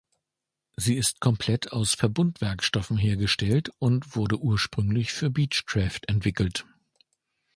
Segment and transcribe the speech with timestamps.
[0.77, 6.65] Sie ist komplett aus Verbundwerkstoffen hergestellt und wurde ursprünglich für Beechcraft entwickelt.